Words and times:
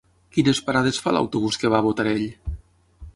Quines 0.35 0.61
parades 0.69 1.01
fa 1.03 1.13
l'autobús 1.17 1.59
que 1.65 1.71
va 1.75 1.83
a 1.83 1.85
Botarell? 1.91 2.25